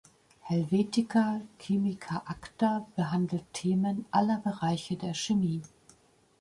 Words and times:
Helvetica 0.49 1.41
Chimica 1.59 2.23
Acta 2.25 2.87
behandelt 2.97 3.43
Themen 3.53 4.05
aller 4.09 4.37
Bereiche 4.43 4.95
der 4.95 5.13
Chemie. 5.13 5.61